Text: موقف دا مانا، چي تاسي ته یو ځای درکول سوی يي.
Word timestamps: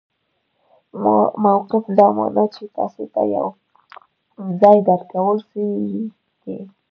موقف 1.43 1.83
دا 1.97 2.07
مانا، 2.17 2.43
چي 2.55 2.63
تاسي 2.75 3.05
ته 3.13 3.21
یو 3.35 3.47
ځای 4.61 4.77
درکول 4.87 5.37
سوی 5.49 5.71
يي. 5.91 6.57